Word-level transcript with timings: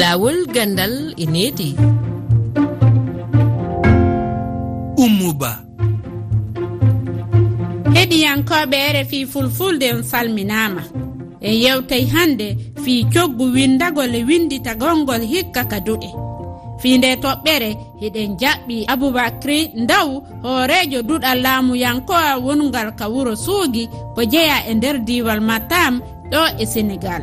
lawol 0.00 0.48
gandal 0.54 1.12
e 1.16 1.24
needi. 1.34 1.70
Ummuba 4.96 5.52
heɗiyankoɓe 7.94 8.78
rfi 8.96 9.18
fulfulde 9.32 9.86
en 9.92 10.02
salminama 10.02 10.82
en 11.40 11.54
yewtay 11.64 12.04
hande 12.14 12.48
fii 12.84 13.04
coggu 13.14 13.44
windagol 13.54 14.14
e 14.14 14.22
windita 14.28 14.72
gonngol 14.80 15.22
hikka 15.32 15.62
ka 15.70 15.78
du'e 15.86 16.10
fii 16.80 16.98
nde 16.98 17.10
toɓɓere 17.24 17.70
hiɗen 18.00 18.30
jaɓɓi 18.40 18.76
aboubacry 18.92 19.58
ndaw 19.82 20.08
hoorejo 20.44 20.98
duɗal 21.08 21.38
laamuyankowa 21.44 22.36
wongal 22.46 22.88
ka 22.98 23.06
wuro 23.12 23.34
suugi 23.44 23.84
ko 24.14 24.20
jeeya 24.32 24.56
e 24.70 24.74
nder 24.74 24.96
diwal 25.08 25.40
matam 25.40 25.94
ɗo 26.32 26.42
e 26.62 26.64
sénégal 26.72 27.22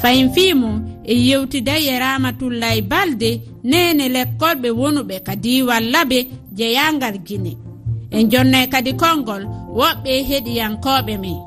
fayin 0.00 0.28
fiimum 0.34 0.76
e 1.12 1.14
yewtida 1.28 1.74
e 1.90 1.94
ramatullay 2.02 2.78
balde 2.90 3.30
nene 3.70 4.04
lekkolɓe 4.14 4.68
wonuɓe 4.80 5.16
ka 5.26 5.34
diwal 5.44 5.68
wallaɓe 5.68 6.18
jeyangal 6.58 7.16
guine 7.26 7.52
en 8.16 8.24
jonnay 8.32 8.66
kadi 8.72 8.92
kolngol 9.00 9.42
woɓɓe 9.78 10.12
heɗiyankoɓe 10.28 11.14
men 11.24 11.38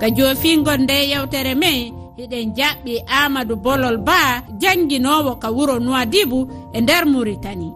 ka 0.00 0.06
jofingol 0.16 0.78
nde 0.84 0.96
yewtere 1.12 1.54
men 1.62 1.78
hiɗen 2.18 2.46
jaɓɓi 2.58 2.92
amadou 3.20 3.56
bolol 3.64 3.96
ba 4.08 4.18
janguinowo 4.60 5.32
ka 5.42 5.48
wuro 5.56 5.74
nowadibou 5.84 6.42
e 6.76 6.78
nder 6.80 7.04
muritani. 7.12 7.68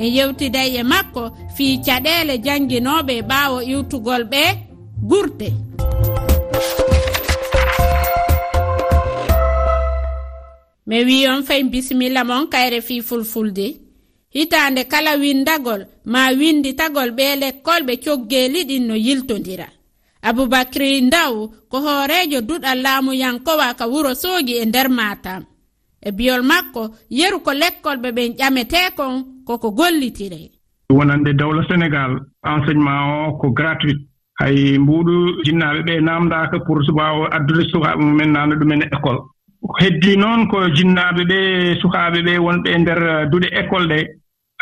En 0.00 0.08
yewtiday 0.16 0.70
e 0.80 0.82
makko 0.92 1.22
fii 1.54 1.74
caɗele 1.86 2.34
janguinoɓe 2.44 3.14
ɓaawo 3.30 3.58
iwtugol 3.72 4.22
ɓe 4.32 4.42
gurte 5.08 5.48
mi 10.86 11.04
wi 11.04 11.26
on 11.28 11.42
fay 11.42 11.62
bisimilla 11.64 12.24
mon 12.24 12.46
kayre 12.48 12.80
fi 12.80 13.00
fulfulde. 13.02 13.66
Hitande 14.34 14.84
kala 14.88 15.16
windagol 15.16 15.86
ma 16.04 16.30
winditagol 16.38 17.10
ɓe 17.16 17.26
lekkolɓe 17.42 17.92
coggeli 18.04 18.60
ɗin 18.68 18.86
no 18.88 18.94
yiltodira 18.94 19.66
aboubacry 20.28 21.00
ndaw 21.08 21.32
ko 21.70 21.76
hoorejo 21.86 22.40
duɗal 22.48 22.78
laamuyankowa 22.84 23.74
ka 23.78 23.84
wuro 23.92 24.12
soogi 24.22 24.54
e 24.62 24.64
nder 24.66 24.88
matam 24.98 25.42
e 26.02 26.10
biyol 26.16 26.42
makko 26.42 26.82
yeru 27.10 27.38
ko 27.40 27.52
lekkolɓe 27.52 28.08
ɓen 28.16 28.32
ƴametekon 28.38 29.14
koko 29.46 29.70
gollitire. 29.70 30.40
Wonande 30.90 31.32
dawla 31.34 31.62
sénégal 31.68 32.12
enseignement 32.44 33.28
o 33.28 33.38
ko 33.40 33.50
gratuit. 33.50 33.98
Hay 34.40 34.78
mbuɗu 34.78 35.14
jinnaɓe 35.44 35.80
ɓe 35.86 36.00
namdaka 36.00 36.58
pour 36.66 36.84
subawa 36.84 37.28
addude 37.32 37.64
sukaɓe 37.70 37.98
mumen 38.04 38.32
naana 38.32 38.54
ɗumen 38.56 38.82
e 38.82 38.88
école. 38.96 39.20
heddi 39.78 40.16
noon 40.16 40.46
ko 40.48 40.58
jinnaaɓe 40.74 41.22
ɓe 41.30 41.38
sukaaɓe 41.80 42.22
ɓe 42.26 42.38
wonɓe 42.38 42.68
e 42.74 42.78
ndeer 42.78 43.02
uh, 43.02 43.24
duɗe 43.30 43.48
école 43.60 43.86
ɗe 43.88 43.98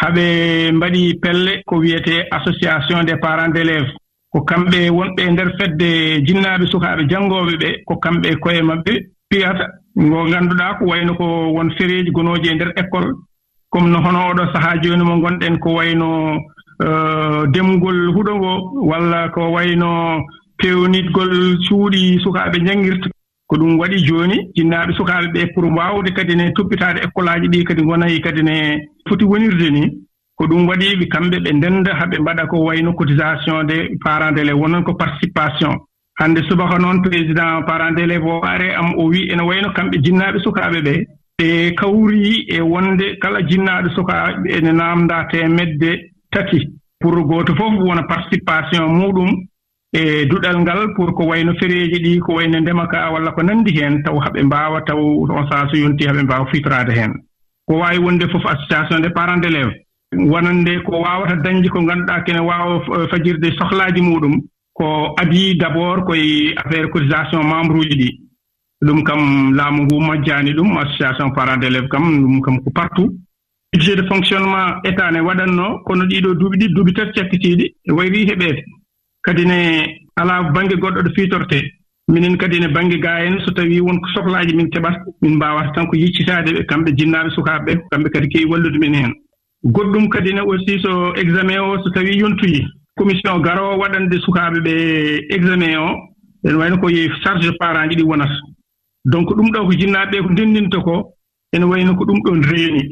haɓe 0.02 0.24
mbaɗi 0.72 1.14
pelle 1.22 1.62
ko 1.66 1.76
wiyetee 1.76 2.26
association 2.30 3.04
des 3.04 3.16
parents 3.16 3.52
d' 3.52 3.58
éléve 3.58 3.90
ko 4.32 4.40
kamɓe 4.42 4.90
wonɓe 4.90 5.20
e 5.22 5.30
ndeer 5.30 5.50
fedde 5.58 5.88
jinnaaɓe 6.26 6.66
sukaaɓe 6.66 7.08
janngooɓe 7.10 7.54
ɓe 7.62 7.68
ko 7.86 7.96
kamɓe 7.96 8.36
koye 8.40 8.62
maɓɓe. 8.62 8.92
Piyata 9.28 9.66
ngo 9.98 10.18
ngannduɗaa 10.28 10.78
ko 10.78 10.84
wayno 10.86 11.14
ko 11.14 11.24
won 11.56 11.70
fereeji 11.76 12.10
gonooji 12.10 12.48
e 12.50 12.54
ndeer 12.54 12.72
école. 12.76 13.14
Comme 13.70 13.90
no 13.90 13.98
hono 14.00 14.30
oɗo 14.30 14.52
sahaa 14.52 14.80
jooni 14.82 15.04
mo 15.04 15.16
ngonɗen 15.16 15.58
ko 15.58 15.68
wayno 15.74 16.08
uh, 16.84 17.46
demgol 17.52 17.98
huɗo 18.14 18.32
ngo 18.36 18.52
walla 18.90 19.28
ko 19.28 19.50
wayno 19.52 20.22
pewnitgol 20.58 21.58
cuuɗi 21.66 22.20
sukaaɓe 22.22 22.58
njanngirta 22.60 23.13
ko 23.46 23.56
ɗum 23.56 23.78
waɗi 23.78 23.98
jooni 24.06 24.36
jinnaaɓe 24.56 24.92
sukaaɓe 24.96 25.26
ɓee 25.34 25.46
pour 25.54 25.64
waawde 25.76 26.10
kadi 26.14 26.36
ne 26.36 26.52
toppitaade 26.52 26.98
école 27.04 27.28
aji 27.28 27.48
ɗi 27.48 27.64
kadi 27.64 27.82
ngonayi 27.82 28.20
kadi 28.20 28.42
ne 28.42 28.54
foti 29.08 29.24
wonirde 29.24 29.70
ni 29.70 29.82
ko 30.36 30.46
ɗum 30.46 30.66
waɗi 30.68 30.96
ɓe 30.98 31.06
kamɓe 31.08 31.36
ɓe 31.44 31.50
ndennda 31.52 31.94
haɓe 31.94 32.18
mbaɗa 32.20 32.46
ko 32.46 32.56
wayno 32.64 32.92
cotisation 32.94 33.64
des 33.64 33.90
parents 34.04 34.32
d'élève 34.32 34.56
wonon 34.58 34.82
ko 34.82 34.94
participation. 34.94 35.72
Hannde 36.18 36.42
subaka 36.48 36.78
noon 36.78 37.02
président 37.02 37.62
parent 37.66 37.92
d'élève 37.92 38.24
o 38.24 38.40
are 38.42 38.74
am 38.76 38.94
o 38.96 39.08
wii 39.10 39.30
ene 39.32 39.42
wayno 39.42 39.72
kamɓe 39.72 39.98
jinnaaɓe 40.02 40.38
sukaaɓe 40.42 40.80
ɓee. 40.82 41.06
Ɓe 41.38 41.74
kawrii 41.74 42.46
e 42.48 42.60
wonde 42.60 43.18
kala 43.20 43.42
jinnaaɗo 43.42 43.88
sukaaɓe 43.94 44.48
ene 44.56 44.72
naamndaa 44.72 45.24
teemedde 45.30 45.90
tati. 46.30 46.58
Pour 47.00 47.14
gooto 47.26 47.54
fof 47.56 47.74
wona 47.78 48.02
participation 48.04 48.88
muɗum 48.88 49.30
e 49.98 50.26
duɗal 50.26 50.58
ngal 50.60 50.94
pour 50.96 51.14
ko 51.14 51.22
wayno 51.30 51.54
fereeji 51.60 51.98
ɗi 52.04 52.18
ko 52.18 52.34
wayno 52.34 52.60
ndema 52.60 52.86
kaa 52.86 53.10
walla 53.12 53.30
ko 53.32 53.42
nanndi 53.42 53.70
heen 53.78 54.02
taw 54.02 54.18
haɓe 54.18 54.42
mbaawa 54.42 54.80
taw 54.82 54.98
on 55.38 55.46
saa 55.50 55.68
so 55.70 55.76
yontii 55.76 56.08
haɓe 56.08 56.22
mbaawa 56.22 56.50
fiitoraade 56.50 56.92
heen 56.98 57.12
ko 57.66 57.78
waawi 57.78 57.98
wonde 57.98 58.26
fof 58.32 58.44
association 58.46 59.00
des 59.00 59.10
parent 59.10 59.38
d' 59.40 59.46
élève 59.46 59.72
wonande 60.32 60.82
ko 60.84 61.00
waawata 61.00 61.36
dañde 61.36 61.68
ko 61.68 61.82
ngannduɗaa 61.82 62.24
kene 62.24 62.40
waawa 62.40 62.82
eh, 62.96 63.08
fajirde 63.10 63.48
sohlaaji 63.58 64.00
muɗum 64.02 64.34
ko 64.74 65.14
adii 65.16 65.54
d' 65.58 65.64
abord 65.64 66.04
koye 66.06 66.54
affaire 66.56 66.90
cotisation 66.90 67.42
membre 67.42 67.78
uji 67.78 67.96
ɗi. 68.00 68.10
Ɗum 68.84 69.02
kam 69.04 69.54
laamu 69.54 69.82
ngu 69.84 70.00
majjaani 70.00 70.52
ɗum 70.54 70.76
association 70.78 71.30
parent 71.30 71.58
d' 71.60 71.64
élève 71.70 71.88
kam 71.88 72.02
ɗum 72.02 72.40
kam 72.42 72.58
ko 72.62 72.70
partout. 72.70 73.10
Budget 73.72 73.96
de 73.96 74.06
fonctionnement 74.08 74.82
état 74.84 75.10
ne 75.10 75.20
waɗatnoo 75.20 75.82
kono 75.84 76.04
ɗiɗo 76.04 76.34
duuɓi 76.34 76.58
ɗi 76.58 76.68
duuɓi 76.74 76.92
tati 76.94 77.12
cakkitiiɗi 77.20 77.74
wayrii 77.90 78.26
heɓeede 78.30 78.62
kadi 79.24 79.44
ne 79.46 79.58
alaa 80.20 80.42
baŋnge 80.54 80.76
goɗɗo 80.82 81.00
ɗo 81.04 81.10
fiitortee 81.16 81.62
minen 82.12 82.36
kadi 82.36 82.60
ne 82.60 82.68
baŋnge 82.68 82.98
gaa 83.04 83.24
en 83.26 83.38
so 83.44 83.50
tawii 83.52 83.80
wonko 83.80 84.08
sohlaaji 84.14 84.54
min 84.56 84.68
keɓata 84.72 85.00
min 85.22 85.34
mbaawata 85.36 85.72
tan 85.74 85.86
ko 85.88 85.96
yiccitaade 85.96 86.50
ɓe 86.56 86.64
kamɓe 86.68 86.90
jinnaaɓe 86.98 87.30
sukaaɓe 87.36 87.64
ɓe 87.74 87.82
kamɓe 87.90 88.08
kadi 88.10 88.28
keewi 88.28 88.50
wallude 88.50 88.78
min 88.78 88.94
heen. 88.94 89.12
Goɗɗum 89.64 90.08
kadi 90.08 90.34
ne 90.34 90.40
aussi 90.40 90.78
so 90.82 91.14
examen 91.14 91.58
o 91.58 91.82
so 91.82 91.90
tawii 91.94 92.20
yontoyii 92.20 92.64
commission 92.98 93.42
garoo 93.42 93.78
waɗande 93.80 94.16
sukaaɓe 94.24 94.58
ɓe 94.66 94.74
examen 95.36 95.76
o 95.76 95.88
ene 96.44 96.56
wayno 96.60 96.76
ko 96.80 96.88
charge 97.22 97.50
parent 97.58 97.90
ji 97.90 97.96
ɗi 97.96 98.04
wonata 98.04 98.36
donc 99.04 99.28
ɗum 99.36 99.48
ɗo 99.52 99.66
ko 99.66 99.72
jinnaaɓe 99.72 100.16
ɓe 100.20 100.22
ko 100.22 100.30
ndenndinta 100.32 100.78
ko 100.80 100.94
ene 101.54 101.64
wayno 101.64 101.96
ko 101.96 102.04
ɗum 102.04 102.20
ɗon 102.24 102.42
reeni. 102.50 102.82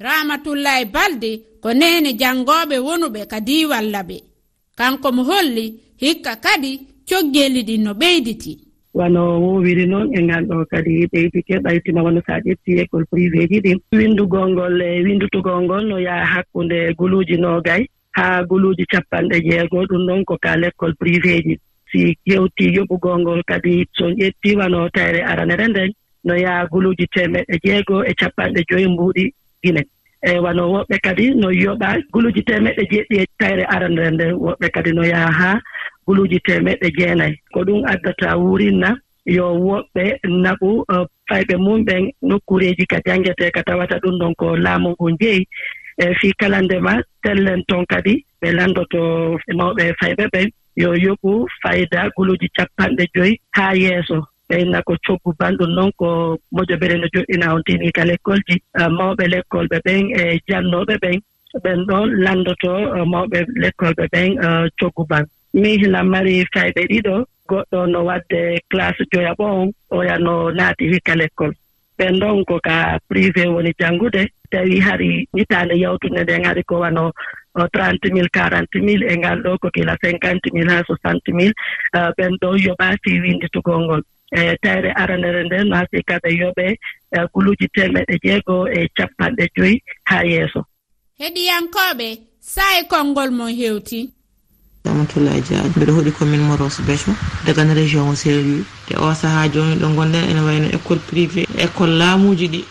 Ramatullahi 0.00 0.84
balde 0.84 1.30
ko 1.62 1.72
neene 1.72 2.18
janngooɓe 2.18 2.76
wonuɓe 2.78 3.26
ka 3.30 3.40
diiwalla 3.40 4.02
ɓe. 4.02 4.18
kanko 4.78 5.12
mo 5.12 5.22
holli 5.24 5.74
hikka 6.02 6.36
kadi 6.44 6.72
coggeeli 7.08 7.62
ɗin 7.68 7.82
no 7.84 7.92
ɓeyditi. 8.00 8.52
Wano 8.94 9.22
wowiri 9.42 9.86
noon 9.86 10.06
e 10.14 10.20
ngal 10.22 10.44
ɗo 10.48 10.64
kadi 10.70 11.06
ɓeydike 11.12 11.54
ɓaytima 11.64 12.02
wano 12.06 12.20
so 12.26 12.32
a 12.32 12.38
ƴetti 12.40 12.70
école 12.82 13.04
privé 13.10 13.40
ji 13.50 13.58
ɗin 13.64 13.78
windugol 13.92 14.48
ngol 14.52 14.80
e 14.80 15.02
windutugol 15.04 15.60
ngol 15.64 15.82
no 15.88 15.96
yaha 15.98 16.24
hakkunde 16.34 16.94
guluuji 16.98 17.36
noogay 17.42 17.82
haa 18.16 18.42
guluuji 18.48 18.84
capanɗe 18.92 19.36
jeego 19.46 19.78
ɗum 19.90 20.06
ɗon 20.08 20.24
ko 20.24 20.38
ka 20.38 20.54
école 20.68 20.94
privé 21.00 21.42
ji. 21.44 21.58
Si 21.90 22.16
yewti 22.26 22.64
yoɓugol 22.76 23.18
ngol 23.20 23.42
kadi 23.50 23.84
so 23.96 24.04
ƴetti 24.10 24.56
wano 24.56 24.88
tayre 24.90 25.20
aranere 25.30 25.66
nden 25.68 25.90
no 26.24 26.34
yaha 26.34 26.66
guluuji 26.70 27.06
temeɗɗe 27.14 27.54
jeego 27.64 28.04
e 28.04 28.12
capanɗe 28.14 28.60
joyi 28.70 28.86
mbuuɗi 28.86 29.24
gine. 29.62 29.82
eyi 30.26 30.38
wano 30.44 30.62
woɓɓe 30.74 30.96
kadi 31.04 31.24
no 31.40 31.48
yoɓa 31.50 31.88
guluuji 32.12 32.42
temeɗɗe 32.48 32.82
jeeɗɗi 32.90 33.16
e 33.22 33.26
tayre 33.38 33.64
arandere 33.74 34.10
nde 34.10 34.26
woɓɓe 34.44 34.66
kadi 34.74 34.90
no 34.92 35.02
yaha 35.12 35.30
haa 35.40 35.60
guluuji 36.06 36.38
temeɗɗe 36.46 36.88
jeenayi. 36.96 37.34
Ko 37.52 37.60
ɗum 37.66 37.80
addata 37.92 38.36
wurinna 38.36 38.90
yo 39.26 39.46
woɓɓe 39.66 40.04
naɓu 40.44 40.68
e, 40.94 40.96
fayɓe 41.28 41.54
mum 41.64 41.84
ɓen 41.84 42.10
nokkureeji 42.28 42.84
ka 42.86 42.98
jangetee 43.06 43.50
ka 43.50 43.62
tawata 43.62 43.98
ɗum 44.02 44.18
ɗon 44.20 44.34
ko 44.34 44.56
laamu 44.56 44.90
ngu 44.90 45.10
njeyi 45.10 45.42
e 45.98 46.14
fii 46.18 46.32
kala 46.40 46.62
ndema 46.62 46.92
tellen 47.22 47.62
toon 47.68 47.84
kadi 47.86 48.24
ɓe 48.40 48.48
lanndoto 48.52 49.00
mawɓe 49.58 49.84
fayɓe 50.00 50.24
ɓen 50.32 50.48
yo 50.76 50.94
yoɓu 50.94 51.46
fayda 51.62 52.10
guluuji 52.16 52.48
cappanɗe 52.56 53.04
joyi 53.14 53.40
haa 53.56 53.74
yeeso. 53.74 54.18
ɓeyna 54.48 54.82
ko 54.82 54.92
coggu 55.06 55.30
banɗum 55.38 55.70
noon 55.76 55.90
ko 56.00 56.08
moƴo 56.54 56.96
no 56.98 57.06
joɗɗina 57.14 57.54
on 57.54 57.62
tini 57.66 57.92
ka 57.92 58.04
l'école 58.04 58.40
ji 58.48 58.56
mawɓe 58.98 59.24
l'école 59.32 59.68
ɓe 59.70 59.78
ɓen 59.84 60.00
e 60.20 60.22
jannooɓe 60.48 60.94
ɓen 61.02 61.16
ɓen 61.64 61.78
ɗon 61.88 62.04
landoto 62.24 62.70
mawɓe 63.12 63.38
l'école 63.62 63.94
ɓe 63.98 64.04
ɓen 64.12 64.28
coggu 64.80 65.04
ban 65.10 65.24
min 65.52 65.80
hilan 65.80 66.06
mari 66.12 66.44
fayɓe 66.54 66.82
ɗiɗo 66.90 67.14
goɗɗo 67.48 67.86
no 67.92 68.00
waɗde 68.08 68.40
classe 68.70 69.02
joya 69.12 69.32
ɓo 69.38 69.44
on 69.60 69.72
oya 69.90 70.18
no 70.18 70.50
naati 70.50 70.84
hikka 70.92 71.14
l'école 71.20 71.54
ɓen 71.98 72.14
ɗon 72.20 72.44
ko 72.44 72.56
ka 72.66 72.98
privé 73.08 73.46
woni 73.54 73.72
janngude 73.80 74.22
tawi 74.50 74.80
hari 74.80 75.28
ñitaande 75.34 75.74
yawtunde 75.82 76.22
nden 76.22 76.44
hari 76.44 76.62
ko 76.64 76.74
wano 76.80 77.12
trente 77.72 78.08
mille 78.12 78.28
quarante 78.28 78.78
mille 78.80 79.06
e 79.12 79.16
ngal 79.16 79.42
ɗo 79.42 79.58
ko 79.58 79.68
gila 79.74 79.96
cinquante 80.02 80.48
mille 80.52 80.70
haa 80.70 80.84
soixante 80.86 81.30
mille 81.32 81.54
e 81.94 81.98
ɓen 82.16 82.32
ɗo 82.40 82.48
yoɓaasi 82.66 83.20
winditugol 83.22 83.80
ngol. 83.84 84.02
E 84.32 84.56
tawre 84.62 84.92
aranere 84.92 85.44
nden 85.44 85.68
naasi 85.68 86.02
kaɓe 86.08 86.28
yoɓee 86.40 86.76
guluuji 87.32 87.66
temeɗe 87.74 88.14
jeegoo 88.24 88.66
e 88.68 88.88
capanɗe 88.96 89.44
joyi 89.56 89.82
haa 90.04 90.24
yeeso. 90.24 90.60
Heɗiyankooɓe 91.20 92.08
saa 92.40 92.82
konngol 92.88 93.30
mon 93.30 93.52
heewti 93.52 94.18
amatoullahi 94.90 95.40
dia 95.40 95.62
mbiɗo 95.64 95.92
hoɗi 95.92 96.12
commune 96.12 96.44
moros 96.48 96.80
beco 96.86 97.12
dagan 97.46 97.74
région 97.74 98.08
o 98.08 98.14
sérlui 98.14 98.64
te 98.86 98.96
o 98.96 99.14
sahaa 99.14 99.48
jooni 99.48 99.76
ɗo 99.76 99.88
gonɗen 99.96 100.30
ene 100.30 100.40
wayno 100.40 100.68
école 100.76 101.00
privé 101.08 101.46
école 101.58 101.98
laamuuji 101.98 102.48
ɗi. 102.48 102.64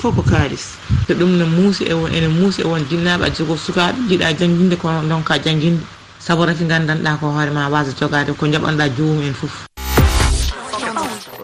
fof 0.00 0.14
ko 0.16 0.22
kaalis. 0.22 0.76
So 1.08 1.14
ɗum 1.14 1.38
ne 1.38 1.44
muusi 1.44 1.84
e, 1.84 1.90
e 1.90 1.94
won 1.94 2.12
ene 2.12 2.28
muusi 2.28 2.62
e 2.62 2.66
won 2.66 2.84
jinnaɓe 2.88 3.24
a 3.26 3.30
jogo 3.30 3.56
sukaɓe 3.56 3.98
jiiɗa 4.08 4.32
jangguinde 4.38 4.76
ko 4.76 4.88
donka 5.08 5.38
jangguinde 5.44 5.82
saabu 6.18 6.44
rafi 6.46 6.64
gandanɗa 6.64 7.18
ko 7.20 7.26
hoorema 7.32 7.68
wasa 7.68 7.92
jogade 7.98 8.32
ko 8.36 8.46
jaɓanɗa 8.46 8.88
jomum 8.96 9.22
en 9.22 9.34
foof 9.34 9.66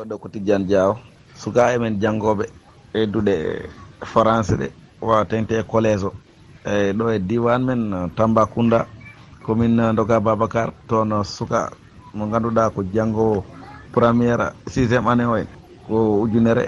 oɗo 0.02 0.18
ko 0.22 0.28
tidiane 0.28 0.64
diaw. 0.68 0.90
Suka 1.42 1.72
emen 1.74 1.94
janggoɓe 2.02 2.44
edduɗe 3.00 3.34
france 4.12 4.52
ɗe 4.60 4.66
wawa 5.06 5.24
tengte 5.30 5.52
e 5.58 5.62
collége 5.70 6.04
o. 6.04 6.12
Eyyi 6.70 6.92
ɗo 6.98 7.04
e 7.14 7.18
diwan 7.28 7.62
men 7.66 7.82
tamba 8.16 8.42
kounda 8.52 8.86
commune 9.44 9.80
eh, 9.82 9.92
doga 9.96 10.16
babacar. 10.26 10.68
Toon 10.88 11.10
eh, 11.12 11.24
suka 11.24 11.70
mo 12.16 12.24
ganduɗa 12.32 12.70
ko 12.74 12.80
janggowo 12.94 13.44
premiére 13.94 14.46
sixiéme 14.72 15.08
année 15.08 15.24
o 15.24 15.36
en. 15.36 15.46
Ko 15.86 15.96
ujunere 16.22 16.64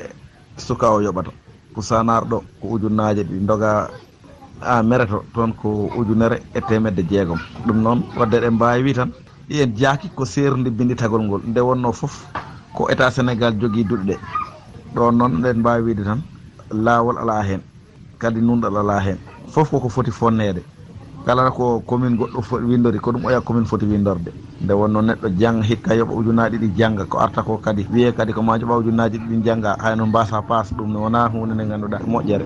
suka 0.57 0.87
o 0.95 1.01
yoɓata. 1.01 1.31
pourcent 1.75 2.05
narɗo 2.05 2.39
ko 2.61 2.67
ujunnaje 2.75 3.23
ɗi 3.25 3.47
doga 3.47 3.89
a 4.63 4.83
mereto 4.83 5.25
toon 5.35 5.53
ko 5.61 5.91
ujunere 5.99 6.37
e 6.55 6.61
temedde 6.61 7.03
jeegom. 7.11 7.39
Ɗum 7.67 7.79
noon 7.83 8.01
wadde 8.17 8.35
eɗen 8.37 8.55
mbawi 8.55 8.83
wi 8.83 8.93
tan 8.95 9.11
ɗi 9.49 9.55
jaaki 9.77 10.09
ko 10.17 10.25
serndi 10.25 10.71
bindi 10.71 10.95
tagol 10.95 11.23
ngol. 11.23 11.43
Nde 11.47 11.61
wonno 11.61 11.93
foof 11.93 12.15
ko 12.75 12.89
état 12.91 13.11
sénégal 13.11 13.55
jogui 13.61 13.85
duɗɗe 13.85 14.15
ɗon 14.95 15.13
noon 15.19 15.43
ɗen 15.43 15.59
mbawi 15.59 15.83
wiide 15.83 16.05
tan 16.05 16.21
laawol 16.71 17.19
ala 17.19 17.43
hen 17.43 17.61
kadi 18.19 18.41
nunɗal 18.41 18.77
ala 18.77 19.01
hen 19.01 19.19
foof 19.53 19.71
koko 19.71 19.89
foti 19.89 20.11
fonnede 20.11 20.63
kala 21.25 21.51
ko 21.51 21.81
commune 21.89 22.17
goɗɗo 22.21 22.41
foti 22.43 22.65
windori 22.69 22.99
ko 23.01 23.13
ɗum 23.13 23.25
oya 23.25 23.41
commune 23.41 23.67
foti 23.67 23.87
windorde. 23.87 24.31
Nde 24.61 24.73
wonno 24.73 25.01
neɗɗo 25.03 25.29
jang 25.41 25.63
hikka 25.63 25.95
yoɓa 25.97 26.13
ujunnaji 26.13 26.57
ɗiɗi 26.59 26.77
jangga 26.79 27.05
ko 27.05 27.19
arta 27.19 27.43
ko 27.43 27.57
kadi 27.65 27.87
wiye 27.93 28.13
kadi 28.13 28.33
ko 28.33 28.43
ma 28.43 28.59
joɓa 28.59 28.77
ujunnaji 28.81 29.19
ɗiɗi 29.19 29.43
jangga 29.45 29.77
hayno 29.81 30.07
mbasa 30.07 30.43
passe 30.43 30.75
ɗum 30.77 30.93
ne 30.93 30.99
wona 30.99 31.29
hunde 31.33 31.55
nde 31.55 31.65
ganduɗa 31.71 31.99
moƴƴere. 32.07 32.45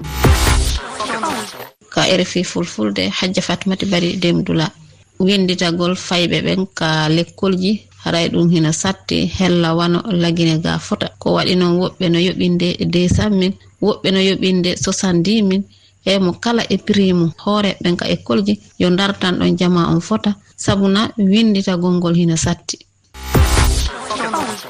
Ka 1.91 2.03
rfi 2.07 2.45
fulfulde 2.45 3.11
hajja 3.11 3.43
fatimati 3.43 3.87
bari 3.87 4.17
demdula. 4.17 4.71
Winditagol 5.19 5.97
fayɓe 5.97 6.39
ɓen 6.47 6.67
ka 6.75 7.09
lekkolji 7.09 7.83
haray 8.05 8.29
ɗum 8.31 8.49
hina 8.51 8.73
satti 8.73 9.27
hella 9.27 9.75
wano 9.75 10.03
lagine 10.13 10.63
ga 10.63 10.79
fota. 10.79 11.09
Ko 11.19 11.35
waɗi 11.35 11.57
noon 11.57 11.81
woɓɓe 11.83 12.07
no 12.11 12.19
yoɓinde 12.19 12.77
200 12.87 13.31
min 13.31 13.53
woɓɓe 13.83 14.09
no 14.13 14.21
yoɓinde 14.21 14.71
70 14.79 15.43
min 15.43 15.63
eyi 16.07 16.19
mo 16.19 16.33
kala 16.33 16.63
e 16.69 16.77
prix 16.79 17.13
mum 17.13 17.31
hoore 17.45 17.77
ɓen 17.83 17.97
ka 17.97 18.07
école 18.15 18.43
ji 18.47 18.55
yo 18.79 18.91
dartan 18.91 19.39
ɗon 19.39 19.57
jama 19.59 19.89
on 19.93 20.01
fota. 20.01 20.37
Sabuna 20.57 21.11
windita 21.19 21.77
gongol 21.77 22.15
hina 22.15 22.37
satti. 22.37 22.79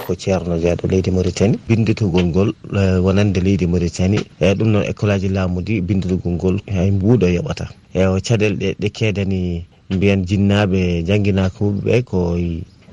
Ko 0.06 0.14
ceerno 0.14 0.56
jeeɗo 0.58 0.84
leydi 0.88 1.10
maritani 1.10 1.58
binditogol 1.69 2.25
ngol 2.25 2.50
e, 2.72 2.98
wonande 3.04 3.40
leydi 3.40 3.66
maritani 3.66 4.19
eyi 4.40 4.54
ɗum 4.54 4.69
noon 4.72 4.84
école 4.90 5.12
aji 5.12 5.28
laamudi 5.28 5.80
binditogol 5.80 6.32
ngol 6.32 6.56
hay 6.75 6.90
mbuuɗo 6.90 7.26
yoɓata. 7.36 7.64
Eyi 7.94 8.20
caɗele 8.26 8.56
ɗe 8.60 8.69
ɗe 8.80 8.88
keedani 8.96 9.64
mbiyen 9.90 10.25
jinnaɓe 10.28 10.80
jangguinaka 11.08 11.58
wuɓeɓe 11.64 12.02
ko 12.04 12.36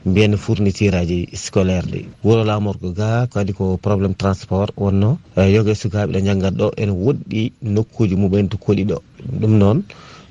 mbiyen 0.05 0.37
fourniture 0.37 0.97
aji 0.97 1.29
scolaire 1.33 1.87
ɗi 1.91 2.01
wuuro 2.23 2.43
lamorgo 2.43 2.89
ga 2.91 3.27
kadi 3.33 3.53
ko 3.53 3.77
probléme 3.81 4.13
transport 4.17 4.71
wonno. 4.77 5.17
E, 5.37 5.51
yoga 5.53 5.71
e 5.71 5.75
sukaɓe 5.75 6.11
ɗo 6.13 6.19
janggat 6.25 6.53
ɗo 6.59 6.67
ene 6.81 6.91
woɗɗi 6.91 7.41
nokkuji 7.73 8.15
mumen 8.15 8.49
to 8.49 8.57
koɗi 8.57 8.83
ɗo. 8.89 8.97
Ɗum 9.39 9.53
noon 9.59 9.83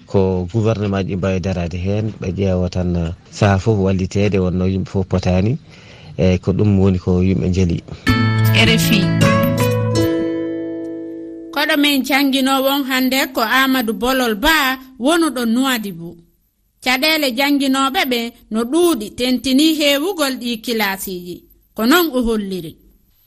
ko 0.06 0.46
gouvernement 0.52 1.04
ji 1.06 1.14
ɗi 1.14 1.18
mbawi 1.18 1.40
darade 1.40 1.74
hen 1.86 2.12
ɓe 2.20 2.28
ƴeewa 2.36 2.68
tan 2.70 2.96
uh, 2.96 3.12
saaha 3.30 3.58
foof 3.58 3.78
wallitede 3.78 4.38
wonno 4.38 4.64
yimɓe 4.66 4.88
foof 4.92 5.06
potani. 5.06 5.58
Eyyi 6.18 6.38
ko 6.38 6.52
ɗum 6.52 6.78
woni 6.80 6.98
ko 6.98 7.22
yimɓe 7.22 7.46
jeeli 7.54 7.82
rfi 8.68 8.98
koɗo 11.54 11.74
men 11.82 12.02
jangguinoɓon 12.06 12.80
hande 12.90 13.18
ko 13.34 13.40
amadou 13.42 13.94
bolol 14.02 14.34
ba 14.44 14.78
wonuɗo 14.98 15.42
nowadibou 15.54 16.14
caɗeele 16.84 17.28
jannginoɓe 17.38 18.00
ɓe 18.12 18.20
no 18.52 18.60
ɗuuɗi 18.70 19.06
tentini 19.18 19.66
heewugol 19.78 20.34
ɗi 20.40 20.50
kilasiiji 20.64 21.36
ko 21.76 21.82
noon 21.90 22.06
o 22.16 22.20
holliri. 22.26 22.72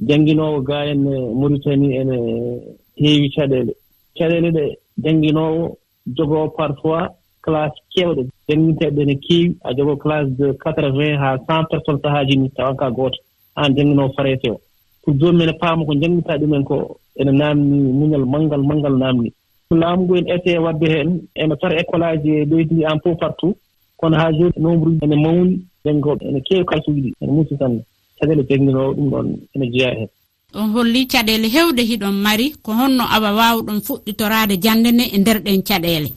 Jannginowo 0.07 0.61
ga 0.67 0.77
en 0.91 1.01
eh, 1.07 1.33
maritani 1.39 1.87
ene 1.99 2.15
eh, 2.15 2.61
heewi 3.01 3.27
caɗeele 3.35 3.73
caɗeele 4.17 4.49
ɗe 4.57 4.63
jannginowo 5.03 5.77
jogoo 6.15 6.47
parfois 6.57 7.05
classe 7.41 7.77
keewɗe 7.93 8.21
jannginteeɓe 8.47 9.01
ne 9.05 9.15
keewi 9.25 9.57
a 9.67 9.73
jogoo 9.77 9.97
classe 10.03 10.29
de 10.39 10.47
quatre 10.61 10.89
vingt 10.97 11.17
haa 11.21 11.37
cent 11.47 11.65
personnes 11.71 12.01
sahaaji 12.03 12.35
ni 12.37 12.49
tawan 12.49 12.75
ka 12.77 12.89
gooto. 12.91 13.17
Aan 13.55 13.75
jannginoo 13.75 14.13
farete 14.15 14.49
o. 14.51 14.61
Pour 15.03 15.13
joomum 15.19 15.41
ene 15.41 15.53
paama 15.61 15.85
ko 15.85 15.93
janngintaa 16.01 16.37
ɗumen 16.41 16.63
ko 16.63 16.99
ene 17.19 17.31
naamni 17.31 17.77
muñal 17.99 18.25
manngal 18.25 18.63
manngal 18.69 18.95
naamni. 18.97 19.29
so 19.69 19.75
laamu 19.75 20.03
ngu 20.03 20.15
en 20.15 20.27
ete 20.29 20.57
waɗde 20.57 20.87
heen 20.89 21.21
ene 21.35 21.55
para 21.55 21.79
école 21.81 22.05
aji 22.05 22.29
e 22.29 22.45
leydi 22.45 22.83
en 22.83 22.99
fof 23.03 23.19
partout 23.19 23.55
kono 23.97 24.17
haa 24.17 24.31
joni 24.31 24.53
nombre 24.57 24.89
uji 24.89 24.99
ene 25.05 25.15
mawni 25.15 25.59
ɗenko 25.85 26.17
ene 26.21 26.41
keewi 26.41 26.65
kalsuji 26.65 27.01
ɗi 27.01 27.13
ene 27.21 27.31
muusi 27.31 27.57
tan 27.57 27.81
caɗele 28.19 28.43
tegniroo 28.43 28.93
ɗum 28.93 29.09
ɗon 29.09 29.27
ene 29.55 29.65
jeeya 29.71 29.95
heen 29.95 30.09
on 30.53 30.71
holli 30.73 31.07
caɗeele 31.07 31.47
heewɗe 31.47 31.81
hiɗon 31.89 32.15
mari 32.25 32.53
ko 32.63 32.71
honno 32.71 33.03
awa 33.15 33.31
waawɗon 33.39 33.81
fuɗɗitoraade 33.85 34.55
jannde 34.63 34.89
nde 34.91 35.03
e 35.15 35.17
ndeer 35.17 35.39
ɗen 35.45 35.61
caɗeele 35.67 36.09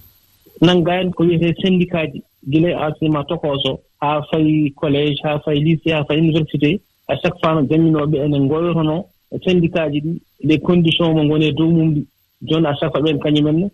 nannga 0.61 1.00
en 1.00 1.11
ko 1.11 1.23
wiyetee 1.25 1.55
syndicat 1.62 2.12
ji 2.12 2.23
gila 2.50 2.69
e 2.69 2.73
enseignement 2.73 3.26
tokoos 3.29 3.64
o 3.70 3.81
haa 4.00 4.23
fayi 4.31 4.73
collége 4.81 5.20
haa 5.25 5.38
fayi 5.44 5.61
lycée 5.61 5.93
haa 5.93 6.05
fayi 6.05 6.20
université 6.20 6.81
à 7.08 7.17
chaque 7.17 7.38
fois 7.41 7.55
no 7.55 7.67
jannginooɓe 7.69 8.17
ene 8.25 8.38
ngoyrono 8.41 9.05
syndicat 9.44 9.91
ji 9.93 10.00
ɗi 10.00 10.20
les 10.44 10.58
conditions 10.58 11.14
mo 11.14 11.25
ngoni 11.25 11.46
e 11.46 11.53
dow 11.53 11.69
mum 11.69 11.94
ɗi. 11.94 12.06
jooni 12.48 12.66
a 12.66 12.75
fois 12.75 13.02
ɓeen 13.04 13.19
kañumenne 13.19 13.66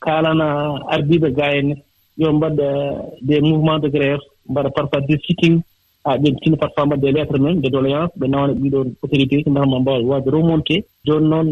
kaalana 0.00 0.46
ardiiɓe 0.94 1.28
gaa 1.38 1.52
henne 1.54 1.74
yo 2.16 2.32
mbaɗa 2.32 2.64
eh, 2.64 2.96
des 3.22 3.40
mouvement 3.40 3.78
de 3.78 3.88
grève 3.88 4.20
mbaɗa 4.50 4.70
parfois 4.70 5.00
des 5.08 5.18
sitting 5.26 5.60
haa 6.04 6.18
ɓen 6.18 6.34
tino 6.40 6.56
parfois 6.56 6.86
mbaɗa 6.86 7.00
des 7.02 7.12
lettres 7.12 7.40
men 7.40 7.60
de 7.60 7.68
doléance 7.68 8.12
ɓe 8.18 8.26
nawana 8.28 8.52
ɗiɗoon 8.54 8.88
autorité 9.02 9.44
mbata 9.50 9.66
mbawa 9.66 9.98
e 10.00 10.04
waade 10.10 10.28
remonté. 10.30 10.84
Jooni 11.06 11.28
noon 11.28 11.48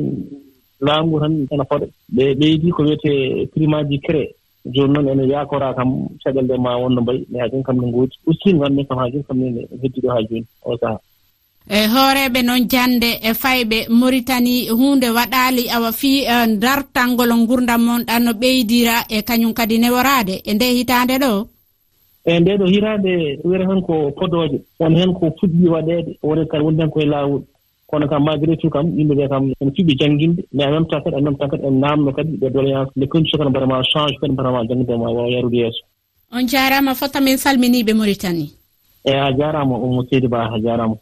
laamu 0.81 1.20
tan 1.20 1.34
ena 1.50 1.64
foɗa. 1.70 1.87
Ɓe 2.17 2.25
ɓeydi 2.38 2.70
ko 2.70 2.82
wiyete 2.82 3.11
prime 3.52 3.78
ji 3.88 3.99
cré 4.06 4.23
jooni 4.75 4.93
noon 4.93 5.08
ene 5.08 5.25
yaakora 5.32 5.75
kam 5.75 5.90
caɗel 6.23 6.46
ɗe 6.50 6.56
ma 6.58 6.76
wonno 6.76 7.00
mbayi 7.02 7.26
mais 7.31 7.43
ha 7.43 7.49
jooni 7.50 7.64
kam 7.64 7.76
ne 7.81 7.93
gooti 7.93 8.16
ustin 8.26 8.56
wanne 8.58 8.84
kam 8.88 8.99
ha 8.99 9.11
jooni 9.11 9.25
kam 9.28 9.38
nene 9.38 9.61
heddiɗo 9.82 10.08
ha 10.11 10.23
jooni. 10.28 10.46
O 10.64 10.76
sahaa. 10.76 11.00
e 11.69 11.87
hooreɓe 11.87 12.43
noon 12.43 12.69
jande 12.69 13.11
e 13.23 13.33
fayɓe 13.35 13.89
maritani 13.89 14.69
hunde 14.69 15.09
waɗali 15.17 15.69
awa 15.71 15.93
fi 15.93 16.25
e 16.25 16.57
dartangol 16.59 17.33
gurdam 17.47 17.83
mon 17.85 18.02
ɗan 18.05 18.23
no 18.25 18.33
ɓeydira 18.33 19.05
e 19.09 19.23
kañum 19.23 19.52
kadi 19.52 19.79
neworade 19.79 20.40
e 20.45 20.55
nde 20.55 20.64
hitande 20.76 21.19
ɗo? 21.19 21.47
E 22.25 22.40
nde 22.40 22.57
ɗo 22.59 22.67
hitande 22.67 23.38
wiyata 23.45 23.69
hen 23.71 23.83
ko 23.83 24.11
podoje 24.19 24.59
won 24.81 24.97
hen 24.97 25.12
ko 25.12 25.26
fuɗɗi 25.38 25.69
waɗede 25.69 26.19
woni 26.23 26.49
kadi 26.49 26.64
woni 26.64 26.79
tan 26.79 26.90
koye 26.90 27.07
lawol 27.07 27.43
kono 27.87 28.09
kam 28.09 28.25
malgré 28.25 28.57
tout 28.57 28.71
kam 28.71 28.87
yimɓe 28.97 29.14
ɓe 29.14 29.29
kam 29.29 29.45
ene 29.61 29.71
fiɓi 29.76 29.99
jannginde 30.00 30.43
mais 30.52 30.67
en 30.67 30.71
même 30.73 30.87
temps 30.87 31.02
kadi 31.05 31.17
en 31.17 31.23
même 31.23 31.37
temps 31.37 31.49
kadi 31.49 31.64
en 31.67 31.79
naamno 31.81 32.12
kadi 32.12 32.37
ɓe 32.40 32.50
doléance 32.50 32.90
les 32.97 33.09
condition 33.09 33.38
kadi 33.38 33.50
mbaɗama 33.50 33.83
change 33.93 34.17
kadi 34.21 34.33
mbaɗama 34.33 34.67
jannginde 34.69 34.97
ma 34.97 35.11
wawa 35.11 35.31
yarude 35.31 35.57
yeeso. 35.57 35.83
On 36.33 36.47
jaarama 36.47 36.95
fotta 36.95 37.21
min 37.21 37.37
salminiɓe 37.37 37.93
maritani 37.95 38.50
e 39.05 39.12
a 39.12 39.33
jaarama 39.37 39.75
omo 39.76 40.05
seydi 40.09 40.29
ba 40.29 40.50
a 40.55 40.59
jaarama 40.61 40.97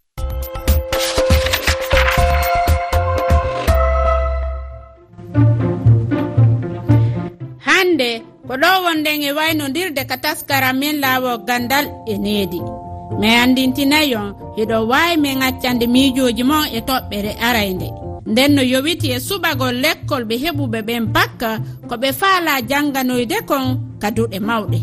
hannde 7.98 8.22
ko 8.48 8.54
ɗo 8.56 8.68
wonɗen 8.84 9.22
e 9.22 9.32
waynodirde 9.32 10.02
ka 10.08 10.16
taskara 10.16 10.72
min 10.72 11.00
laawo 11.00 11.38
gandal 11.46 11.86
e 12.06 12.14
needi. 12.18 12.60
Mi 13.20 13.26
andintinayi 13.42 14.14
on 14.14 14.34
hiɗo 14.56 14.86
waawi 14.90 15.16
min 15.16 15.42
accande 15.42 15.86
miijoji 15.86 16.42
mon 16.44 16.64
e 16.72 16.80
toɓɓere 16.80 17.32
araynde. 17.40 17.88
Nden 18.26 18.54
no 18.54 18.62
yowiti 18.62 19.08
e 19.10 19.18
suɓagol 19.26 19.74
lekkol 19.82 20.24
ɓe 20.28 20.34
heɓuɓe 20.42 20.78
ɓen 20.88 21.04
bakka 21.14 21.50
ko 21.88 21.94
ɓe 22.02 22.08
faala 22.20 22.52
jannganoyde 22.70 23.36
kon 23.48 23.66
ka 24.02 24.08
duɗe 24.16 24.38
mawɗe. 24.48 24.78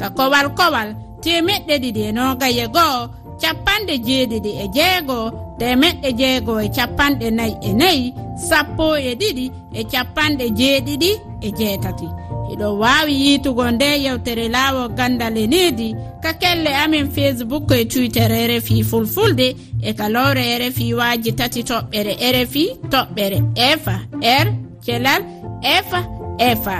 Ka 0.00 0.06
kowal 0.16 0.48
kowal 0.58 0.88
temeɗɗe 1.22 1.74
ɗiɗi 1.82 2.00
e 2.08 2.12
nogaye 2.12 2.66
goo 2.74 2.98
capanɗe 3.40 3.94
jeeɗiɗi 4.06 4.50
e 4.62 4.66
jeegoo 4.76 5.26
temeɗɗe 5.58 6.08
jeegoo 6.20 6.60
e 6.66 6.68
capanɗe 6.76 7.26
nayi 7.38 7.54
e 7.68 7.70
nayi 7.80 8.12
sappo 8.48 8.96
e 8.96 9.12
ɗiɗi 9.20 9.44
e 9.78 9.80
capanɗe 9.92 10.46
jeeɗiɗi 10.58 11.10
e 11.46 11.48
jeetati. 11.58 12.25
eɗo 12.52 12.68
wawi 12.82 13.14
yitugo 13.24 13.70
nde 13.70 13.88
yewtere 14.04 14.48
laawo 14.48 14.88
gandal 14.88 15.36
e 15.36 15.40
lenidi 15.40 15.88
ka 16.22 16.32
kelle 16.32 16.70
amin 16.84 17.06
facebook 17.10 17.70
e 17.70 17.84
twitter 17.84 18.30
rfi 18.50 18.84
fulfulde 18.84 19.56
e 19.82 19.92
kalowre 19.92 20.58
rfi 20.58 20.94
waji 20.94 21.32
tati 21.32 21.60
toɓɓere 21.62 22.12
rfi 22.34 22.64
toɓɓere 22.92 23.38
efa 23.70 23.94
r 24.44 24.46
kelal 24.84 25.22
efa 25.76 26.00
efa 26.50 26.76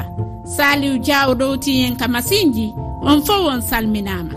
saliw 0.56 0.96
diaw 1.04 1.28
ɗowtihen 1.40 1.96
ka 2.00 2.06
masinji 2.08 2.66
on 3.02 3.18
fo 3.26 3.34
on 3.52 3.60
salminama. 3.62 4.34